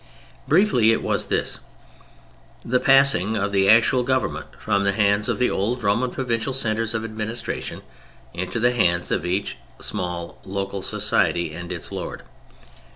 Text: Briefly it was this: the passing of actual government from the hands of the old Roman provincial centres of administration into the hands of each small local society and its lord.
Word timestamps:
Briefly 0.47 0.91
it 0.91 1.03
was 1.03 1.27
this: 1.27 1.59
the 2.65 2.79
passing 2.79 3.37
of 3.37 3.55
actual 3.55 4.01
government 4.01 4.47
from 4.57 4.83
the 4.83 4.93
hands 4.93 5.29
of 5.29 5.37
the 5.37 5.51
old 5.51 5.83
Roman 5.83 6.09
provincial 6.09 6.53
centres 6.53 6.95
of 6.95 7.03
administration 7.05 7.83
into 8.33 8.59
the 8.59 8.73
hands 8.73 9.11
of 9.11 9.25
each 9.27 9.57
small 9.79 10.39
local 10.43 10.81
society 10.81 11.53
and 11.53 11.71
its 11.71 11.91
lord. 11.91 12.23